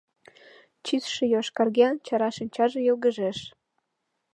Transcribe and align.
Тӱсшӧ 0.83 1.23
йошкарген, 1.33 1.95
чара 2.05 2.29
шинчаже 2.37 2.79
йылгыжеш. 2.87 3.37